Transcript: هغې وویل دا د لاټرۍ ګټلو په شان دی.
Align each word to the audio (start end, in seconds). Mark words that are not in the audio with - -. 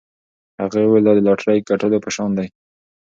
هغې 0.61 0.81
وویل 0.85 1.03
دا 1.05 1.13
د 1.17 1.19
لاټرۍ 1.27 1.59
ګټلو 1.69 1.97
په 2.03 2.09
شان 2.15 2.29
دی. 2.37 2.47